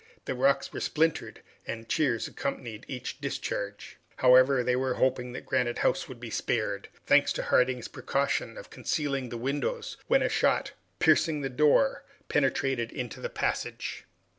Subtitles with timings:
[0.25, 3.97] The rocks were splintered, and cheers accompanied each discharge.
[4.15, 8.71] However, they were hoping that Granite House would be spared, thanks to Harding's precaution of
[8.71, 14.05] concealing the windows when a shot, piercing the door, penetrated into the passage.